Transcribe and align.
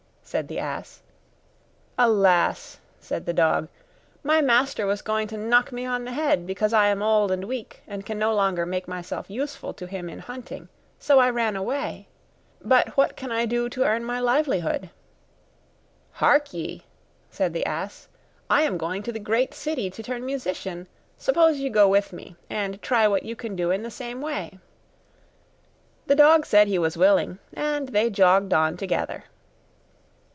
said 0.23 0.47
the 0.47 0.59
ass. 0.59 1.01
'Alas!' 1.97 2.79
said 3.01 3.25
the 3.25 3.33
dog, 3.33 3.67
'my 4.23 4.39
master 4.39 4.85
was 4.85 5.01
going 5.01 5.27
to 5.27 5.35
knock 5.35 5.73
me 5.73 5.85
on 5.85 6.05
the 6.05 6.13
head, 6.13 6.47
because 6.47 6.71
I 6.71 6.87
am 6.87 7.03
old 7.03 7.31
and 7.33 7.43
weak, 7.43 7.83
and 7.85 8.05
can 8.05 8.17
no 8.17 8.33
longer 8.33 8.65
make 8.65 8.87
myself 8.87 9.29
useful 9.29 9.73
to 9.73 9.87
him 9.87 10.07
in 10.09 10.19
hunting; 10.19 10.69
so 10.99 11.19
I 11.19 11.29
ran 11.29 11.57
away; 11.57 12.07
but 12.63 12.95
what 12.95 13.17
can 13.17 13.29
I 13.29 13.45
do 13.45 13.67
to 13.71 13.83
earn 13.83 14.05
my 14.05 14.21
livelihood?' 14.21 14.89
'Hark 16.13 16.53
ye!' 16.53 16.85
said 17.29 17.51
the 17.51 17.65
ass, 17.65 18.07
'I 18.49 18.61
am 18.61 18.77
going 18.77 19.03
to 19.03 19.11
the 19.11 19.19
great 19.19 19.53
city 19.53 19.89
to 19.89 20.01
turn 20.01 20.25
musician: 20.25 20.87
suppose 21.17 21.59
you 21.59 21.69
go 21.69 21.89
with 21.89 22.13
me, 22.13 22.37
and 22.49 22.81
try 22.81 23.05
what 23.05 23.23
you 23.23 23.35
can 23.35 23.53
do 23.57 23.69
in 23.69 23.83
the 23.83 23.91
same 23.91 24.21
way?' 24.21 24.59
The 26.07 26.15
dog 26.15 26.45
said 26.45 26.69
he 26.69 26.79
was 26.79 26.95
willing, 26.95 27.39
and 27.53 27.89
they 27.89 28.09
jogged 28.09 28.53
on 28.53 28.77
together. 28.77 29.25